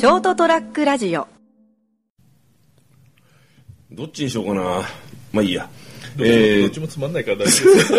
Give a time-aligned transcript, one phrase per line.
[0.00, 1.28] ショートトラックラジオ。
[3.92, 4.62] どっちにしようかな。
[5.30, 5.68] まあいいや。
[6.16, 7.74] どっちも,、えーどっちもつまんないから大丈夫。
[7.74, 7.82] で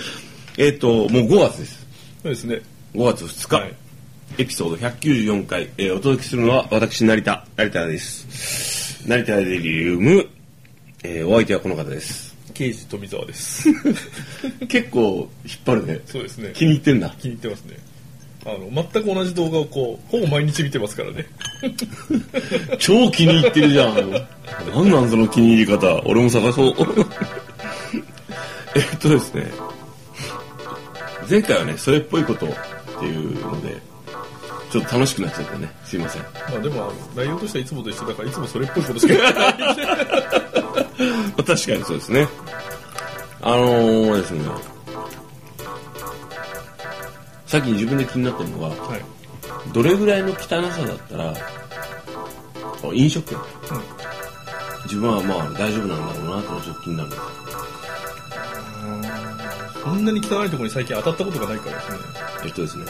[0.00, 0.22] す
[0.56, 1.86] えーともう5月です。
[2.22, 2.62] そうですね。
[2.94, 3.74] 5月2日、はい。
[4.38, 9.02] エピソード194回、えーお届けするのは私成田成田です。
[9.06, 10.26] 成田デリウム、
[11.04, 12.34] えーお相手はこの方です。
[12.54, 13.68] 刑事富澤です。
[14.68, 16.00] 結構引っ張るね。
[16.06, 16.52] そうですね。
[16.54, 17.14] 気に入ってんだ。
[17.20, 17.76] 気に入ってますね
[18.48, 21.26] あの全く同じ動画をこうほぼ毎日見てますからね。
[22.78, 24.10] 超気に入ってるじゃん。
[24.10, 26.02] なんなんその気に入り方。
[26.06, 26.74] 俺も探そう。
[28.74, 29.50] えっとですね。
[31.28, 32.50] 前回はねそれっぽいことっ
[33.00, 33.76] ていうので
[34.72, 35.70] ちょっと楽しくなっちゃってね。
[35.84, 36.22] すいません。
[36.22, 39.52] まあでも内容としてはいつもと一緒だからいつもそれっぽいことしか言ってない
[41.44, 42.26] 確かにそうですね。
[43.42, 44.40] あのー、ですね
[47.48, 49.02] さっき自分で気になってるのがはい。
[49.72, 51.34] どれぐらいの汚さだったらあ
[52.92, 53.38] 飲食店、
[54.84, 57.08] 自分はまあ大丈夫なんだろうなってちょっと気になる。
[57.08, 57.22] んです
[59.82, 61.98] そんなに汚いところに最近当たったことがないからですね。
[62.44, 62.84] えっとですね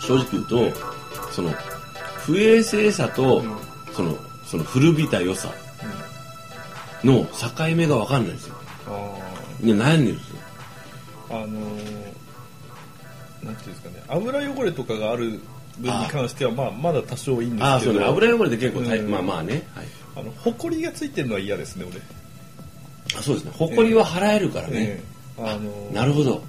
[0.00, 0.72] 正直言うと
[1.30, 1.50] その
[2.16, 3.56] 不衛生さと、ん。
[3.92, 5.52] そのその古びた良さ
[7.04, 8.56] の境目が分かんないんですよ。
[8.88, 9.18] あ
[9.60, 10.36] で悩んでるんですよ。
[11.30, 12.03] ああのー
[13.44, 15.40] なんていうんですかね油汚れとかがある
[15.78, 18.00] 分に関してはまあまだ多少いいんですけど。
[18.00, 18.04] ね。
[18.04, 19.10] 油汚れで結構大、うん。
[19.10, 19.86] まあまあね、はい、
[20.16, 22.00] あの埃がついてるのは嫌ですね俺。
[23.18, 23.52] あそうですね。
[23.54, 25.02] 埃は払えるからね、え
[25.38, 25.42] え。
[25.42, 26.42] あのーなるほど。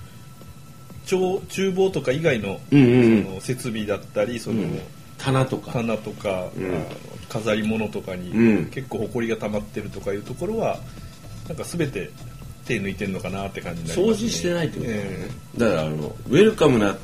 [1.05, 3.23] 超厨房とか以外の,、うんうんうん。
[3.23, 4.79] その設備だったりその、うん。
[5.17, 5.71] 棚とか。
[5.71, 6.85] 棚とか、うん。
[7.29, 8.65] 飾り物とかに、うん。
[8.67, 10.79] 結構埃が溜まってるとかいうところは
[11.47, 12.09] なんか全て
[12.65, 15.09] 手抜いてるのかなって感じになります、ね、掃除してないってことだよね。
[15.57, 16.97] え、だからあのウェルカムな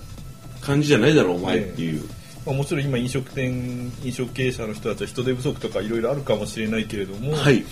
[0.62, 7.64] 感じじゃないだろお前っていう、えまあ、もちろん今飲食店飲食経営者の人たちは人手不足とかいろいろあるかもしれないけれども、はい。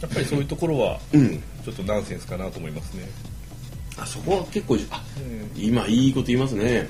[0.00, 1.42] やっぱりそういうところはうん。
[1.64, 3.08] ちょっとナンセンスかなと思いますね、
[3.98, 6.88] あそこは結構あえ今いいこと言いますね。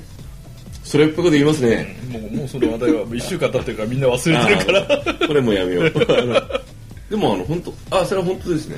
[0.84, 5.26] それっぽいこと言いますね、えもうもうその話題は1週間経ってるからみんな忘れてるから。
[5.26, 5.90] これもうやめよう。
[7.10, 8.76] でもあの本当あそれは本当ですね、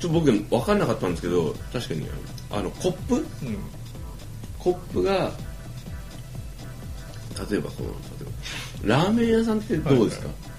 [0.00, 2.06] ちょっと僕分かんなかったんですけど確かに
[2.50, 3.14] あのコップ？
[3.16, 3.24] うん。
[4.58, 5.30] コップが
[7.50, 10.50] 例えばこの例えばラーメン屋さんってどうですか、はい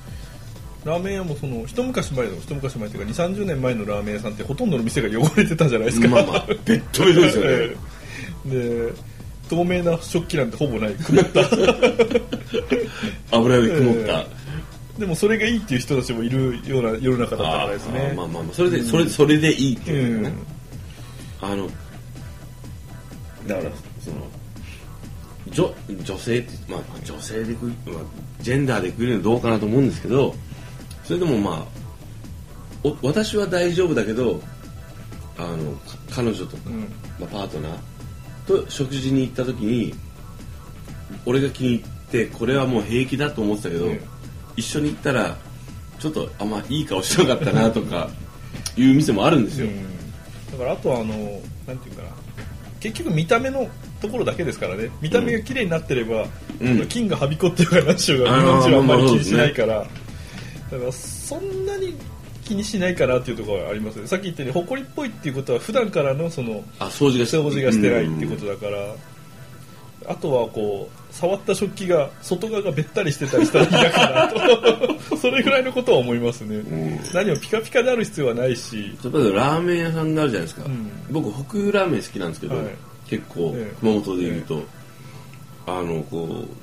[0.84, 7.52] ラーメン屋もその一昔前の一昔前というか2 3 0年前のラーメン屋さんってほとんどの店が汚れてたじゃないですか、まあまあベッドベですよね。
[7.54, 7.76] え
[8.48, 8.50] え。
[8.50, 8.94] で
[9.48, 11.42] 透明な食器なんてほぼない曇った。
[13.38, 14.28] 油で曇った、え
[15.02, 18.14] でもそれがいいっていう人たちもいるような世の中だったからですね。
[18.16, 20.34] まあまあまあそれで、それそれでいいってういうね、ん。
[21.42, 21.68] あの
[23.48, 24.16] だからその
[25.50, 25.74] 女
[26.04, 28.04] 女性って、まあ、まあ女性でく、まあ、
[28.42, 30.36] ジェンダーでくるのどうかなと思うんですけど
[31.04, 34.40] それでもまあお私は大丈夫だけど
[35.36, 36.82] あのか彼女とか、うん。
[37.20, 37.78] まあ、パートナー
[38.46, 39.96] と食事に行った時に
[41.26, 44.11] 俺が気に入ってこれはもう平気だと思ってたけど、うん
[44.56, 45.38] 一緒に行ったら
[46.00, 48.10] ちょっとあんまいい顔しなかったなとか
[48.76, 50.52] いう店もあるんですよ、うん。
[50.52, 51.14] だからあとはあの
[51.68, 52.10] なんていうかな。
[52.80, 53.70] 結局見た目の
[54.02, 54.90] ところだけですからね。
[55.02, 56.26] 見た目が綺麗になってれば、
[56.60, 56.88] うん。
[56.88, 59.88] 金がはびこってるから何しようがあー日本人はあんまり気にしないから、
[60.72, 61.94] だからそんなに
[62.44, 64.08] 気にしないかなっていうところはありますね。
[64.08, 68.96] さっき言ったように埃っぽいっていうことは普段からのそのあ掃除がし掃除がしてないっていうことだから、
[70.08, 74.38] あとはこう触った食器が外側がべったりしてたりしたら嫌かなと。
[75.18, 77.00] それぐらいのことは思いますね、ん。
[77.14, 78.98] 何もピカピカである必要はないし。
[79.04, 80.92] 例えばラーメン屋さんがあるじゃないですか、うん。
[81.12, 82.66] 僕北湯ラーメン好きなんですけど、はい。
[83.08, 83.76] 結構ええ。
[83.80, 84.64] 熊本でいうと、
[85.68, 86.62] あのこう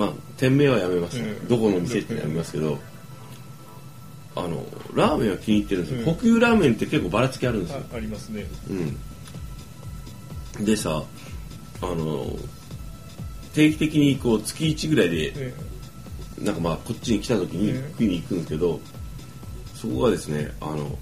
[0.00, 1.46] まあ店名はやめます、ええ。
[1.48, 2.78] どこの店ってやめますけど、
[4.34, 4.64] あの
[4.94, 6.14] ラーメンは気に入ってるんですよ、ええ。
[6.16, 8.46] 北湯ラーメンって結構ばらつきあるんですよ、あありますね。
[8.70, 8.96] うん、
[10.64, 11.02] でさ
[11.82, 12.26] あの
[13.54, 15.54] 定期的にこう月1ぐらいでえ
[16.40, 18.80] なんかまあこっちに来た時にええ食いに行くんですけど、
[19.74, 20.98] そこがですねあの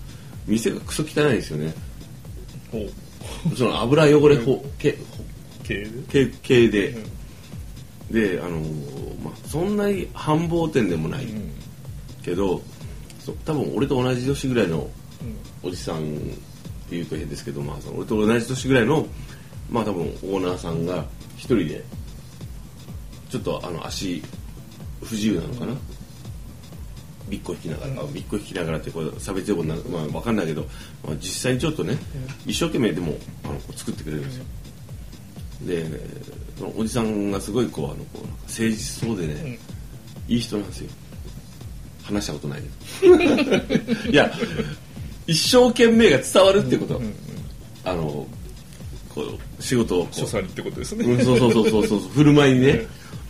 [0.47, 1.75] 店がクソ汚いんですよね。
[3.57, 4.99] その油汚れほ系
[5.63, 5.91] 系で？
[6.09, 6.99] 系系で、う
[8.11, 8.15] ん。
[8.15, 8.61] であの
[9.23, 11.53] まあそんなに繁忙店でもないうん。
[12.23, 12.63] けど、
[13.21, 14.89] そ多分俺と同じ年ぐらいのうん。
[15.69, 16.01] おじさんっ
[16.89, 19.07] ていうと変ですけど、まあ、その俺と同じ年ぐらいの
[19.70, 21.05] まあ多分オーナーさんが
[21.37, 21.85] 一人で
[23.31, 24.23] ちょっとあの足
[25.03, 25.75] 不自由なのかな、
[27.29, 30.62] びっこ引きながら、あびっこ引きながらってこれ差別用語になるまあわかんないけど、
[31.05, 31.97] まあ、実際にちょっとね、
[32.47, 34.44] 一生懸命でもあの作ってくれるんですよ。
[35.67, 35.85] で
[36.56, 39.59] そのおじさんがすごいこうあのこうなんか誠実そうでね、
[40.26, 40.91] いい人なんですよ。
[42.03, 42.62] 話したことない
[43.00, 44.09] けど。
[44.11, 44.32] いや
[45.26, 47.03] 一生懸命が伝わるっていうこと、
[47.85, 48.26] あの
[49.61, 52.87] 仕事をこう所作にってことですね、うん、そうそうそうそうそう振る舞いにね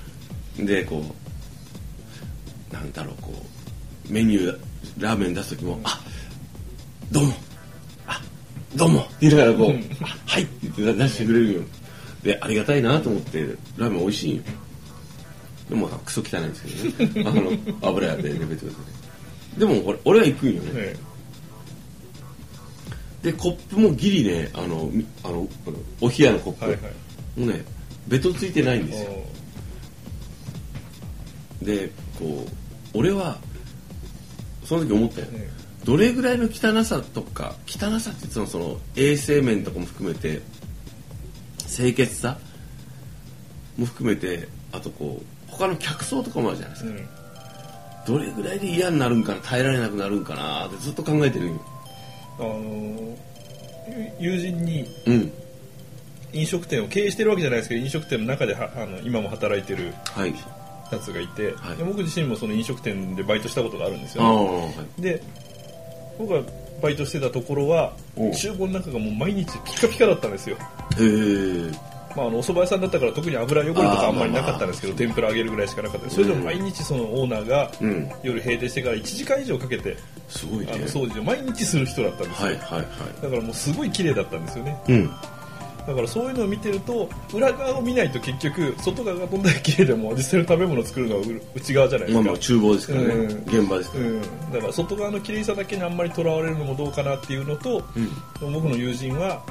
[0.58, 1.04] でこ
[2.70, 3.32] うなんだろうこ
[4.08, 4.58] うメニュー
[4.98, 6.00] ラーメン出す時も「あ
[7.10, 7.34] どうも
[8.06, 8.20] あ
[8.74, 9.70] どうも」って言いながらこう
[10.04, 11.60] 「あはい」って言って出してくれるよ。
[12.22, 13.40] でありがたいなと思って
[13.76, 14.32] ラーメン美味しい。
[14.32, 14.42] んよ
[15.70, 17.22] でもクソ汚いんですけどね。
[17.28, 17.52] あの
[17.82, 18.72] 油やでレベルでね
[19.58, 20.70] でも俺俺は行くんよね。
[20.74, 20.96] え
[23.22, 25.48] でコップもギリねあのみあの
[26.00, 26.80] お冷やのコップ、はいはい。
[27.40, 27.64] もうね
[28.06, 29.10] ベトついてないんですよ。
[31.62, 32.46] おでこ
[32.94, 33.38] う俺は
[34.64, 35.50] その時思ったよ、え
[35.84, 40.40] どれぐらいの汚さとか汚さって言ってもその衛生面とかも含めて
[41.66, 42.38] 清潔さ
[43.76, 46.90] も含めてあとこう他の客層とかもあるじゃないですか、
[48.10, 48.18] うん。
[48.18, 51.46] どれぐらいで嫌になるんかな耐えられなくなるんかなってずっと考えてる。
[51.46, 51.60] んよ
[52.38, 53.16] あの
[54.18, 55.32] ゆ友人にうん。
[56.34, 60.34] 飲食店を経営してるわけじゃないですけど飲食店の中ではあの今も働いてるはい。
[60.92, 61.76] やつがいて、はい。
[61.76, 65.02] で僕自身もその飲食店でバイトしたことがあるんですよ、ね、はい。
[65.02, 65.22] で
[66.18, 66.42] 僕が
[66.82, 70.60] バイトしてたところは厨房の中がもう毎日ピカピカだったんですよ、へ
[71.00, 71.72] え
[72.18, 78.10] まあ、あのお蕎麦屋さんだったから特に油汚れとかあんまりなかったんですけど天ぷら揚げるぐらいしかなかったそれでも毎日そのオーナーがうん。
[78.24, 79.96] 夜閉店してから1時間以上かけて
[80.28, 80.72] すごいね。
[80.74, 82.84] あの掃除を毎日する人だったんですよ、はいはいは
[83.22, 84.82] だからもうすごい綺麗だったんですよね。
[84.88, 85.10] いうん。
[85.86, 91.24] だからそういうのを見てると裏側を見ないと結局外側がどんだけ綺麗でも実際の食べ物を作るのはう
[91.54, 93.24] 内側じゃないですか、まあまあ厨房ですからね、うん。
[93.60, 94.20] 現場ですから、うん、
[94.52, 97.82] だから外側の綺麗さだけにあんまりとらわれるのもどうかなっていうのと、
[98.42, 98.52] うん。
[98.52, 99.42] 僕の友人は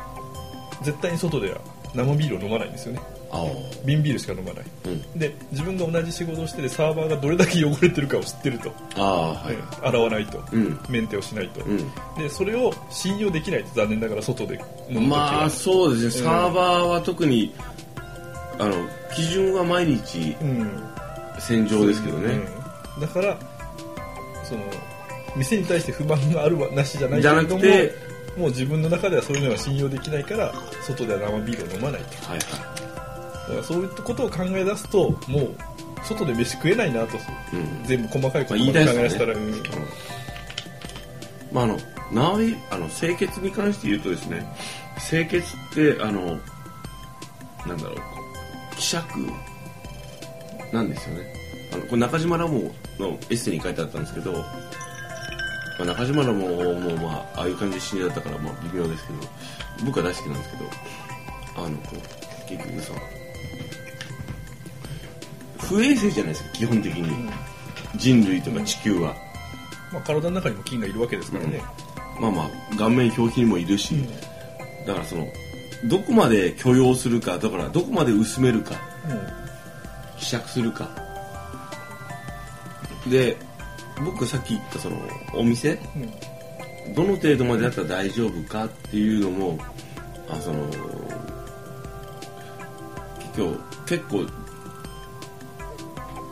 [0.83, 1.59] 絶対に外では
[1.93, 3.01] 生ビールを飲まないんですよね。
[3.85, 4.65] 瓶ビールしか飲まない。
[4.85, 5.19] うん。
[5.19, 9.87] で自分が同じ仕事をしててサーバーがどれだけ汚れてるかを知ってると、ああはい、うん。
[9.87, 10.79] 洗わないと、うん。
[10.89, 11.77] メンテをしないと、うん。
[12.17, 16.31] でそれを信用できないと残念ながら外で飲むまあそうですね、うん。
[16.31, 17.53] サーバーは特に
[18.59, 18.73] あの
[19.13, 20.83] 基準は毎日うん。
[21.39, 22.57] 洗浄ですけどね、うん
[22.99, 23.37] だから
[24.43, 24.63] その
[25.35, 32.27] 店に対して不満があるわなしじゃないじゃなけれどもくてもう自分の中ではそういうのが信用できないから外では生ビールを飲まないと。
[32.27, 32.77] はいは
[33.47, 35.55] だからそういったことを考え出すともう
[36.03, 37.17] 外で飯食えないなと。
[37.17, 37.19] い、
[37.53, 37.83] うん。
[37.85, 39.51] 全部細かいことまあまで考え出したら、うん。
[41.51, 41.77] まああの
[42.11, 44.45] 縄ビあの清潔に関して言うとですね
[45.09, 46.39] 清潔ってあの
[47.65, 47.97] なんだろう
[48.75, 49.05] 希釈
[50.71, 51.33] なんですよね。
[51.73, 54.43] あのこれ中島ラモのエッセイに書いてあったんですけど、
[55.77, 59.19] まあ、中島ラモもまあああいう感じで死にだったからまあ微妙ですけど
[59.85, 60.63] 僕は大好きなんですけど
[61.63, 62.93] あのこう結局さ
[65.67, 67.29] 不衛生じゃないですか基本的に、
[67.97, 69.13] 人類とか地球は。
[69.91, 71.61] まあ、体の中にも菌がいるわけですからね、
[72.19, 73.95] まあまあ顔面表皮にもいるし、
[74.85, 75.27] だからその
[75.85, 78.75] どこまで許容するかだからどこまで薄めるか
[80.17, 80.89] 希釈するか。
[83.09, 83.37] で
[84.03, 84.97] 僕さっき言ったその
[85.33, 86.03] お店うん。
[86.03, 86.09] うん
[86.95, 89.59] どの程度までだったら大丈夫かっていうのも
[90.29, 90.65] あその
[93.35, 94.25] 結構結構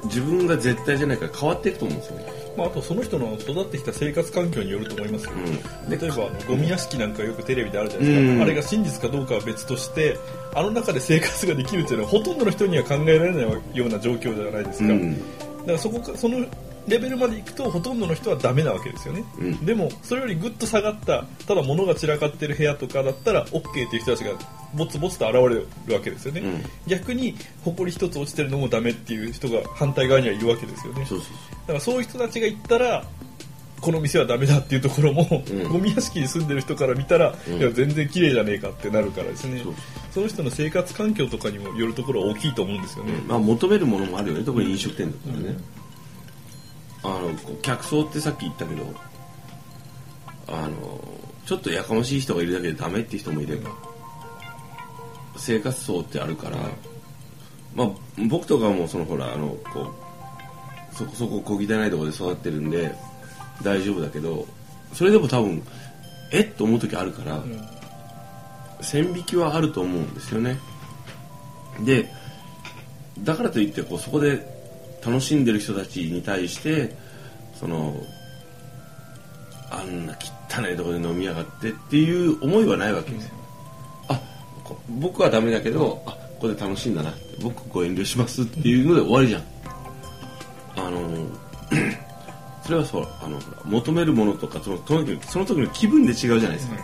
[0.06, 2.26] 自分が絶対じゃないから変わっていくと思うんですよね。
[2.58, 5.90] まあ、あとその人の育ってきた生活環境によると思いますよ、うん。
[5.90, 8.42] 例えばあのゴミ屋敷なんかよくテレビであるじゃないですか、うん。
[8.42, 10.18] あれが真実かどうかは別として
[10.54, 15.18] あの中で生活ができるっていうのはほとんどの人には考えられないような状況じゃないですか、うん。
[15.20, 16.46] だからそこかその
[16.88, 19.66] レベルまでいくとほとんどの人はダメなわけですよね、うん。
[19.66, 24.32] でもそれよりぐっと下がったただ物が散らかってる部屋とかだったら OK っていう人たちが
[24.76, 26.64] ボツボツと現れるわけですよね、うん。
[26.88, 31.02] 逆に埃一つ落ちてるのもダメっていう人が反対側にはいるわけですよね。
[31.02, 31.08] だ
[31.68, 33.06] からそういう人たちが行ったら
[33.82, 35.70] この店はダメだっていうところも、うん。
[35.70, 37.58] ゴミ屋敷に住んでる人から見たら、うん。
[37.58, 39.64] いや全然綺麗じゃねえかってなるからですね。
[40.12, 44.46] その人の生活環境とかにもよるところは大きいと思うんですよね、まあ、求めるものもあるよね。
[44.46, 45.58] 特に飲食店だったらね、
[47.06, 48.94] あの客層ってさっき言ったけど
[50.48, 51.04] あの
[51.46, 53.70] ちょっとやかましい人がいるだけでダメって人もいれば
[55.38, 56.58] 生活層ってあるから、
[57.76, 57.90] まあ、
[58.28, 59.94] 僕とかもそのほらあのこ
[60.92, 62.96] うそこそこ小汚いところで育ってるんで
[63.62, 64.48] 大丈夫だけど
[64.94, 65.62] それでも多分
[66.32, 67.76] えっと思う時あるから、うん。
[68.82, 70.58] 線引きはあると思うんですよね
[71.82, 72.10] で
[73.20, 74.55] だからといってこうそこで
[75.06, 76.96] 楽しんでる人たちに対して
[77.60, 77.96] その
[79.70, 80.18] あんな
[80.50, 83.34] 汚いところで飲みやがってっていう思いはないわけですよ、
[84.10, 84.22] あ
[84.64, 87.14] こ僕はダメだけどあこで楽しいんだな。
[87.42, 89.44] 僕ご遠慮しますっていうので終わりじゃん。
[90.78, 91.28] あの
[92.64, 93.08] それはそう。
[93.22, 96.76] あの求めるものとかそのその時その時の気分で違うじゃないですか、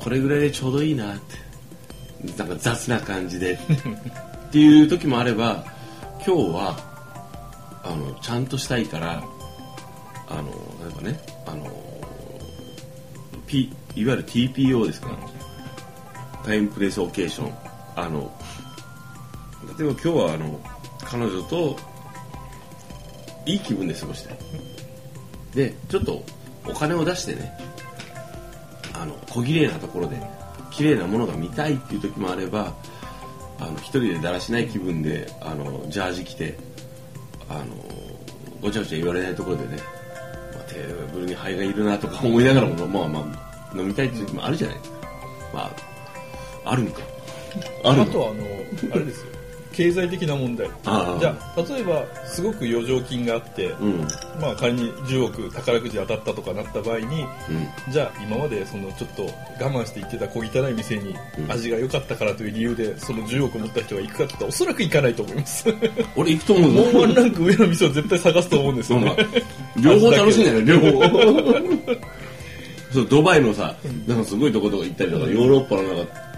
[0.00, 1.42] これぐらいでちょうどいいなって。
[2.38, 3.54] なんか雑な感じで。
[3.54, 3.58] っ
[4.52, 5.64] ていう時もあれば
[6.24, 6.76] 今日は
[7.82, 9.22] あのちゃんとしたいから
[10.28, 11.66] あの例えばねあの、
[13.46, 15.18] P、いわゆる TPO ですから、
[16.44, 17.72] タイムプレイスオケーション。
[17.96, 18.32] あの
[19.78, 20.60] 例えば今日はあの
[21.04, 21.76] 彼女と
[23.44, 24.38] いい気分で過ごしたい
[25.54, 26.24] でちょっと
[26.66, 27.52] お金を出してね
[28.94, 30.16] あの小綺麗なところで
[30.70, 32.74] 綺麗なものが見たいっていう時もあれば
[33.62, 36.56] あの一人でだらしない気分であのジャージ着て
[37.48, 37.64] あの
[38.60, 39.76] ごちゃごちゃ言われないところでね、
[40.52, 43.20] まあ、テーブルに灰がいるなとか思いながらもまあま
[43.72, 44.78] あ飲みたいっていう時もあるじゃない。
[44.78, 44.96] ですか
[45.54, 45.70] まあ
[46.72, 47.00] あるんか。
[47.84, 48.02] あるの。
[48.02, 48.44] あとはあの
[48.94, 49.26] あれですよ
[49.72, 54.00] 経済的な問題じゃあ例えばすごく余剰金があって、うん。
[54.40, 57.22] まあ仮に10億宝くじ当たったとかなった場合に
[57.86, 57.92] うん。
[57.92, 61.52] じゃあ今までそのちょっと我慢して行ってた小汚い店にうん。
[61.52, 65.64] 味が良かったからという理由でその10億持った人が行くかって言ったらおそらく行かないと思います。
[66.16, 69.00] 俺行くと思うもうワンぞランク上の店を絶対探すと思うんですよ。
[69.00, 69.26] ねあ
[69.80, 72.02] 両方楽しいんだよ両方。
[72.92, 73.74] そうドバイのさ
[74.06, 76.32] なんかすごいとことか行ったりとかヨーロッパの中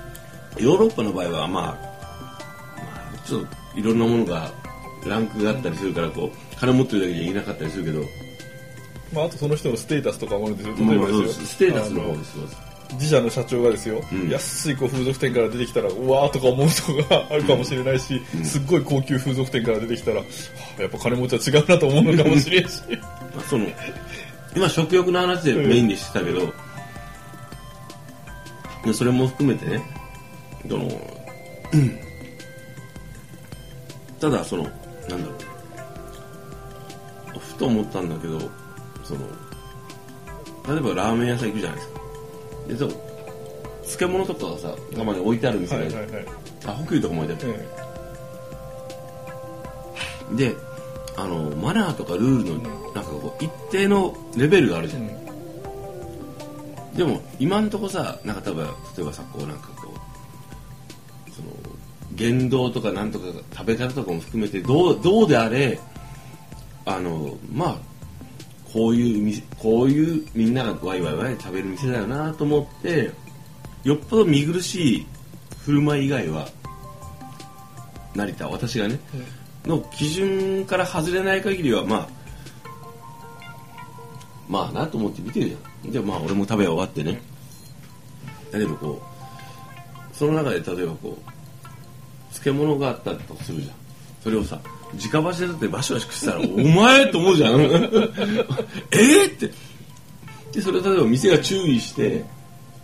[0.59, 1.94] ヨーロッパの場合はまあ、まあ、
[3.27, 4.51] ちょっといろんなものが
[5.07, 8.01] ランクがあったりするからこう金持ってるだけじゃ言えなかったりするけど、
[9.13, 10.77] まあ、あとその人のステータスとかもあるんですよ。
[10.77, 11.33] まあまあ例えばですよ。
[11.33, 12.49] そうステータスのあ方ですよ
[12.93, 14.29] 自社の社長がですよ、うん。
[14.29, 20.25] 安いこう風俗店から出てきたらうわーとか思うとがあるかもしれないし、すっごい高級風俗店から出てきたら、は
[20.79, 22.83] あやっぱ金持ちは違うなと思うのかもしれんし。
[23.35, 23.67] まあ、その
[24.55, 26.53] 今食欲の話でメインでしてたけど、
[28.85, 29.83] でそれも含めてね
[30.69, 30.85] その
[31.73, 31.99] うん
[34.25, 34.77] ただそのなんだ
[35.17, 35.23] ろ
[37.37, 38.41] うふと思ったんだけど
[39.03, 39.21] その
[40.67, 42.01] 例えばラーメン屋さん行くじゃないですか。
[42.69, 42.95] でそう
[43.83, 46.27] 漬物とかがさたまに置いてある店がある、はいはいはい、
[46.65, 47.55] あ補給とかも置いてある
[50.33, 50.37] え。
[50.37, 50.57] で
[51.19, 55.29] あのマナーとかルールのなんかこう一定のレベルがあるじゃん、え
[56.93, 56.97] うん。
[56.97, 58.63] でも今んとこさなんか例えば
[58.97, 59.93] 例えばさこうなんかこ
[61.29, 61.49] うその
[62.15, 65.79] 言動とかなんとか食べ方とかも含めてどうどうであれ
[66.85, 67.79] あのまあ
[68.73, 73.11] こういう店こういうみんながワイワイワイ食べる店だよなと思って
[73.85, 75.07] よっぽど見苦しい
[75.65, 76.49] 振る舞い以外は
[78.15, 79.01] 成田私がね、
[79.67, 82.09] の基準から外れない限りはまあ
[84.49, 85.93] まあなと思って見てるじゃん。
[85.93, 87.21] じゃあまあ俺も食べ終わってね。
[88.53, 91.34] だけどこうその中で例えばこう
[92.35, 93.77] 漬物があったとするじゃん。
[94.23, 94.59] それをさ
[94.95, 97.61] 直箸でだってバシバシ食ってたら「お前!」と思うじゃん。
[97.61, 98.07] えー
[99.27, 99.51] って。
[100.53, 102.25] でそれを例えば店が注意して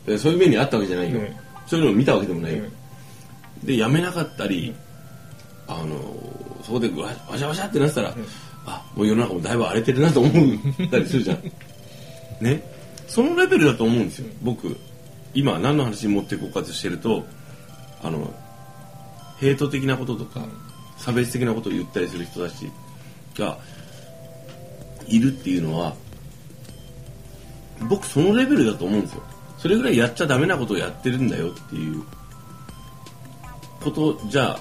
[0.05, 1.29] でそういう目にあったわけじゃないよ、うん。
[1.67, 3.67] そういうのを見たわけでもないよ、うん。
[3.67, 4.75] でやめなかったり、
[5.69, 5.97] あの
[6.65, 8.15] そこでわわしゃわしゃってなってたら、
[8.67, 11.39] あもう世の中もだいぶ荒れてるなと思ったりするじゃん。
[12.41, 12.63] ね？
[13.07, 14.27] そのレベルだと思うんですよ。
[14.43, 14.77] 僕
[15.33, 17.25] 今何の話に持っていこうかとしてると
[18.03, 18.33] あの
[19.41, 20.45] ヘイト的なこととか、
[20.99, 22.71] 差別的なことを言ったりする人たち
[23.39, 23.59] が
[25.09, 25.95] いるっていうのは
[27.89, 29.23] 僕そのレベルだと思うんですよ。
[29.59, 32.05] それぐらいやっちゃダメなことをやってるんだよっていう
[33.81, 34.59] ことじゃ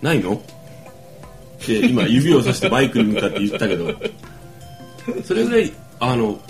[0.00, 0.34] ないの？
[0.34, 0.40] っ
[1.58, 3.92] て今指をさしてバイクに向かって言ったけど。
[5.24, 6.40] それぐらいあの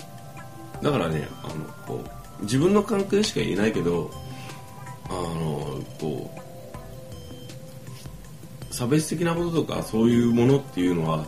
[0.83, 1.53] だからねあの
[1.87, 2.03] こ
[2.39, 4.11] う自分の感覚でしか言えないけど
[5.09, 6.42] あのこう
[8.73, 11.25] 差別的なこととかそういうものっていうのは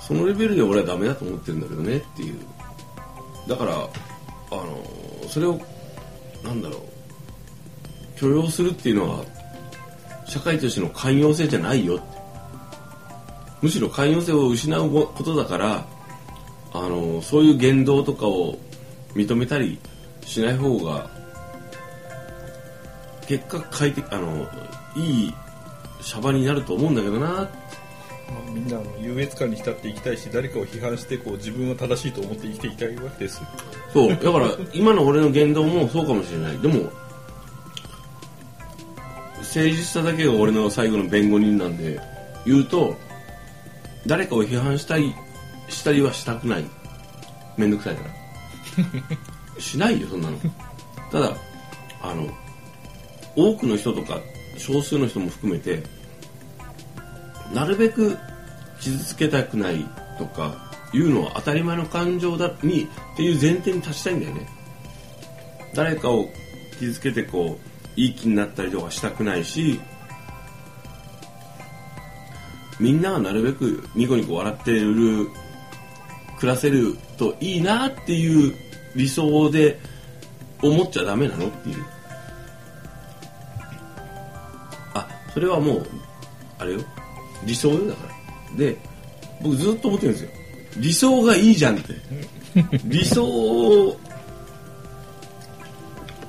[0.00, 2.38] そのレベルで俺はダメだと思ってるんだけどねっていう。
[3.48, 5.60] だからあのそれを
[6.44, 9.24] なんだろう許容するっていうのは
[10.26, 12.00] 社会としての寛容性じゃないよ
[13.62, 15.86] むしろ寛容性を失うことだから
[16.72, 18.58] あのそういう言動とかを
[19.14, 19.78] 認めたり
[20.24, 21.08] しない方が
[23.26, 24.48] 結果快適あの
[24.96, 25.34] いい
[26.06, 27.26] シャバになると思うんだけどな。
[27.26, 27.48] まあ、
[28.52, 33.38] みんな優越感に浸っていきたいし誰かを批判してこう自分は正しいと思って生きていきたいわけです。
[33.38, 33.48] よ
[33.92, 34.08] そう。
[34.10, 36.58] だから今の俺の言動もそうかもしれない。
[36.60, 36.92] でも
[39.38, 42.00] 誠実さだけが俺の最後の弁護人なんで
[42.44, 42.96] 言うと
[44.06, 45.12] 誰かを批判したり
[45.68, 46.64] したりはしたくない。
[47.56, 48.04] めんどくさいか
[49.56, 49.58] ら。
[49.60, 50.38] しないよそんなの。
[51.10, 51.36] ただ
[52.00, 52.28] あの
[53.34, 54.20] 多くの人とか
[54.56, 55.95] 少数の人も含めて
[57.52, 58.16] なるべく
[58.80, 59.84] 傷つけたくない
[60.18, 64.48] とかいうのは当たり前の感情だにっていう前提に立ちたいんだよね。
[65.74, 66.28] 誰かを
[66.78, 67.58] 傷つけてこ
[67.96, 69.80] ういい気になったりとかしたくないし
[72.78, 75.28] みんながなるべくニコニコ笑ってる
[76.38, 78.54] 暮らせるといいなっていう
[78.94, 79.78] 理想で
[80.62, 81.84] 思っちゃダメなのっていう。
[84.94, 85.86] あそれはもう
[86.58, 86.80] あれよ。
[87.46, 88.08] 理想よだか
[88.52, 88.58] ら。
[88.58, 88.76] で
[89.42, 90.30] 僕ずっと思ってるんですよ。
[90.78, 91.94] 理想がいいじゃんって。
[92.84, 93.96] 理想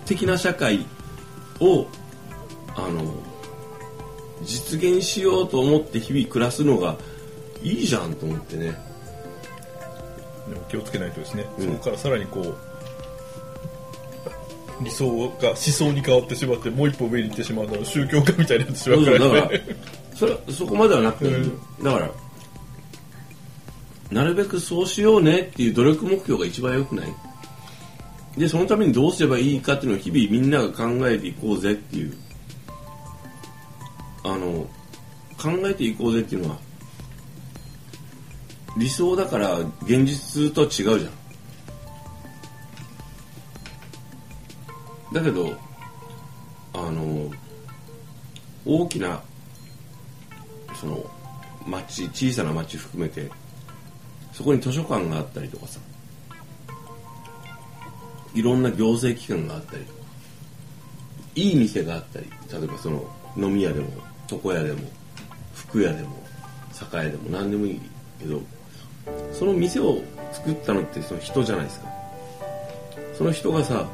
[0.06, 0.86] 的な社会
[1.60, 1.88] を
[2.76, 3.14] あの
[4.44, 6.98] 実現しようと思って日々暮らすのが
[7.64, 8.80] いいじゃんと思ってね。
[10.50, 11.66] でも気をつけないとですね、うん。
[11.66, 12.58] そこからさらにこう
[14.82, 15.08] 理想
[15.42, 19.64] が思想に変わってしまってもう一歩上に行ってしまうのは宗教家みたいになってしまそううからそうだからね
[20.18, 21.32] それそこまではなくて
[21.84, 22.12] だから
[24.12, 27.14] なるべくそうしようねっていう努力目標が一番良くない？
[28.38, 32.18] でそのためにどうすればいいかっていうのを日々みんなが考えていこうぜっていう。
[34.24, 34.68] あの
[35.38, 36.58] 考えていこうぜっていうのは
[38.78, 41.12] 理想だから現実とは違うじゃん。
[45.14, 45.56] だけど
[46.74, 47.32] あの
[48.66, 49.22] 大きな
[50.80, 51.04] その
[51.66, 53.30] 町小さな町含めて
[54.34, 55.80] そこに図書館があったりとかさ。
[58.34, 60.00] いろんな行政機関があったりとか。
[61.36, 63.88] いい店があったり例えばその飲み屋でも
[64.32, 64.80] 床屋でも
[65.54, 66.10] 服屋でも
[66.72, 67.82] 酒屋でも何でもいい
[68.20, 68.42] けど
[69.32, 71.88] その店を作ったのってその人じゃないですか。
[73.18, 73.88] その人がさ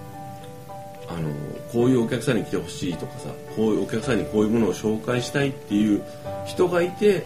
[1.16, 1.32] あの
[1.72, 6.04] こういうお客さんに来てほしいとかさこういうお客さんにこういうものを紹介したいっていう
[6.46, 7.26] 人がいて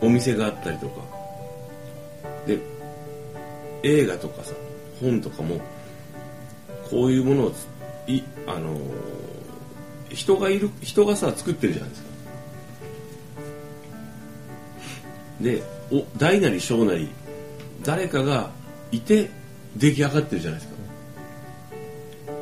[0.00, 1.02] お店があったりとか。
[2.46, 2.60] で
[3.82, 4.52] 映画とかさ
[5.00, 5.60] 本とかも
[6.90, 7.52] こういうものを
[8.06, 8.78] いあの
[10.10, 12.08] 人がいる人がさ作ってるじゃないですか。
[15.40, 17.08] でお大なり小なり
[17.82, 18.50] 誰かが
[18.92, 19.30] いて
[19.76, 20.75] 出来上がってるじゃないですか。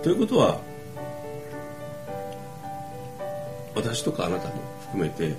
[0.05, 0.61] ということは
[3.75, 5.35] 私とかあなたも含めて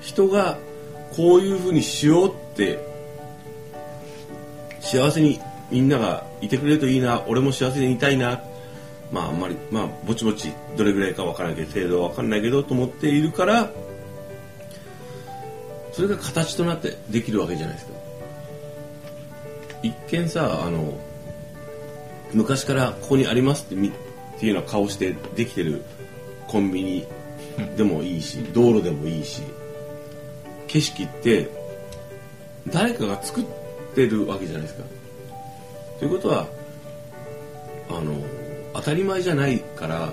[0.00, 0.58] 人が
[1.14, 2.78] こういうふうにしようって
[4.78, 5.40] 幸せに
[5.72, 8.40] みんながいてくれるといいな俺も幸せにいたいな。
[9.10, 13.70] まああんまりまあぼちぼちどれぐらいかわからないけど程度はわかんないけどと思っているから
[15.90, 17.92] それが形となってできるわけじゃないですか。
[19.82, 20.96] 一見さあの
[22.32, 23.92] 昔からここにありますってみっ
[24.38, 25.82] ていうような顔してできてる
[26.46, 27.06] コンビニ
[27.76, 29.42] でもいいし道路でもいいし
[30.68, 31.50] 景色って
[32.68, 33.44] 誰かが作っ
[33.94, 34.84] てるわけじゃないですか。
[35.98, 36.46] ということは
[37.88, 38.14] あの
[38.74, 40.12] 当たり前じゃないから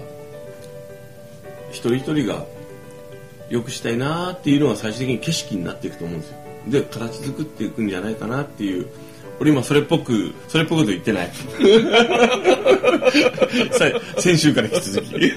[1.70, 2.46] 一人一人が
[3.50, 6.38] 良くしたいなっていうのが最終的に景色になっていくと思うんですよ。
[6.68, 8.88] で形作っていくんじゃないかなっていう
[9.40, 11.32] 俺今それっぽくそれっぽいこと言ってない。
[13.72, 13.86] さ
[14.18, 15.32] 先週から引き続き。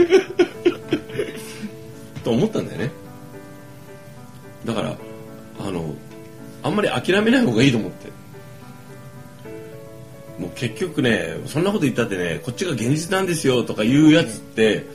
[2.25, 2.91] と思ったんだよね。
[4.65, 4.97] だから
[5.59, 5.95] あの
[6.63, 8.11] あんまり諦めない方がいいと思って。
[10.39, 14.87] もう結局ねそんなこと言ったってねこっちが現実なんですよとか言うやつって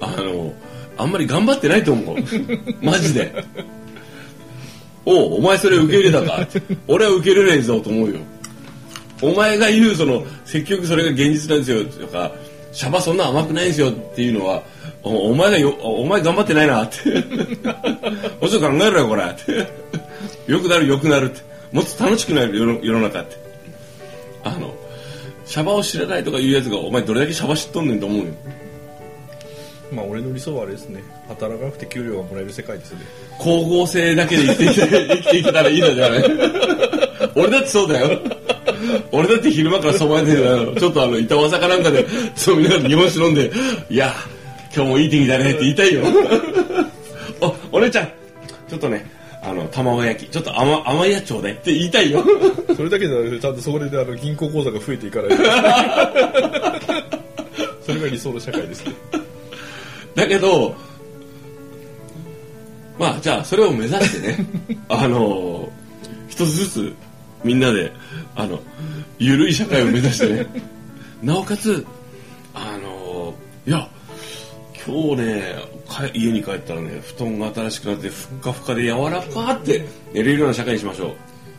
[0.00, 0.52] あの
[0.96, 2.16] あんまり頑張ってないと思う。
[2.82, 3.44] マジで。
[5.06, 6.46] おうお前それ受け入れたか
[6.86, 8.18] 俺は受け入れないぞと思うよ
[9.22, 12.30] お前が言うその結局それが現実なんですよとか
[12.72, 14.62] シャバそんな甘くないんですよっていうのは
[15.02, 16.98] おお前がよお前頑張ってないなって。
[18.40, 19.66] もうちょっと考えろよこれって。
[20.52, 21.40] よくなるよくなるって。
[21.72, 23.36] もっと楽しくなる世の世の中って。
[24.44, 24.74] あの
[25.46, 28.24] シャバを知らないとかいうやつがお前どれだけシャバ知っとんねんと思うよ。
[29.92, 31.02] まあ俺の理想はあれですね。
[31.28, 32.98] 働かなくて給料がもらえる世界ですね。
[33.38, 34.80] 光合成だけで生きていけ
[35.16, 36.24] 生きていけたらいいのじゃない？
[37.34, 38.20] 俺だってそうだよ
[39.12, 43.50] 俺だって昼間からそば屋でちょっとあの板わさかなんかでそうみんなで日本酒飲んで
[43.88, 44.12] いや
[44.74, 46.02] 今日もいい天気だねって言いたいよ。
[47.72, 48.08] おお姉ちゃん。
[48.68, 49.10] ちょっとね
[49.42, 50.30] あの卵焼き。
[50.30, 52.24] ちょっと甘甘いやつちょうだいって言いたいよ。
[52.76, 55.36] それだけでちゃんとそこであの銀行口座が増えていかないと。
[57.84, 58.92] それが理想の社会ですね。
[60.14, 60.76] だけど
[62.98, 64.46] まあじゃあそれを目指してね
[64.88, 65.68] あの
[66.28, 66.94] 一つずつ
[67.44, 67.92] みんなで
[68.34, 68.60] あの
[69.18, 70.46] 緩い社会を目指してね。
[71.22, 71.84] なおかつ
[72.54, 73.34] あの
[73.66, 73.88] いや
[74.86, 75.54] 今今日ね
[75.88, 81.14] か家に帰ったらね布団が新しくなってふっかふかで柔らかって寝れるような社会にしましょ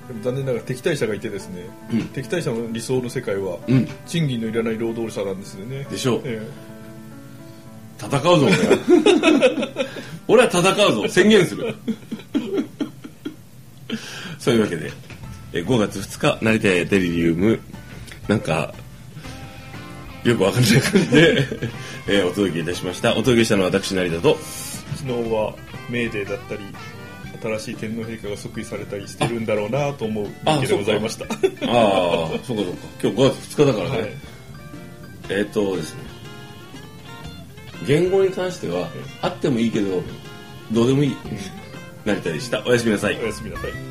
[0.08, 2.04] でも残念ながら敵対者がいてですね、うん。
[2.08, 3.88] 敵対者の理想の世界は、ううん。
[4.06, 5.86] 賃金のいらない労働者なんですよね。
[5.89, 6.22] でしょう。
[6.26, 6.41] え。
[7.98, 8.58] 戦うぞ俺は。
[10.28, 11.08] 俺は戦うぞ。
[11.08, 11.74] 宣言する。
[14.39, 14.91] そういうわけで
[15.54, 17.60] え5月2日成田屋デリリウム。
[18.28, 18.74] なんか
[20.24, 21.48] よくわかんない感じで、
[22.08, 23.12] えーお届けいたしました。
[23.14, 24.38] お届けしたのは私成田と。
[24.40, 25.54] え昨日は
[25.90, 26.62] メーデーだったり
[27.60, 31.26] 新しい天皇陛下が即位されたりしてるんだろうなと思うあわけでございました。
[31.26, 32.64] ああそうかそうか。
[33.02, 34.12] 今日5月2日だからね、はい。
[35.30, 36.00] えーっとですね。
[37.88, 38.90] 言語に関しては
[39.22, 40.04] あってもいいけど
[40.72, 41.16] どうでもいい。
[42.06, 42.64] 成田でした。
[42.66, 43.18] おやすみなさい。
[43.22, 43.90] おやすみなさい